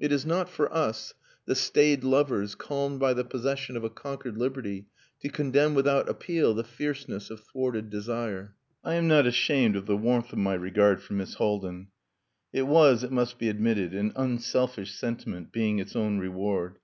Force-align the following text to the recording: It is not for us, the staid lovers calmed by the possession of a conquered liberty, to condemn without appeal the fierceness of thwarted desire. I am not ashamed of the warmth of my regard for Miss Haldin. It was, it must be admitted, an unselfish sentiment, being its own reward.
It 0.00 0.10
is 0.10 0.26
not 0.26 0.48
for 0.48 0.74
us, 0.74 1.14
the 1.44 1.54
staid 1.54 2.02
lovers 2.02 2.56
calmed 2.56 2.98
by 2.98 3.14
the 3.14 3.22
possession 3.22 3.76
of 3.76 3.84
a 3.84 3.88
conquered 3.90 4.36
liberty, 4.36 4.88
to 5.20 5.28
condemn 5.28 5.74
without 5.76 6.08
appeal 6.08 6.52
the 6.52 6.64
fierceness 6.64 7.30
of 7.30 7.38
thwarted 7.44 7.88
desire. 7.88 8.56
I 8.82 8.94
am 8.94 9.06
not 9.06 9.24
ashamed 9.24 9.76
of 9.76 9.86
the 9.86 9.96
warmth 9.96 10.32
of 10.32 10.40
my 10.40 10.54
regard 10.54 11.00
for 11.00 11.12
Miss 11.12 11.34
Haldin. 11.34 11.90
It 12.52 12.62
was, 12.62 13.04
it 13.04 13.12
must 13.12 13.38
be 13.38 13.48
admitted, 13.48 13.94
an 13.94 14.10
unselfish 14.16 14.94
sentiment, 14.96 15.52
being 15.52 15.78
its 15.78 15.94
own 15.94 16.18
reward. 16.18 16.80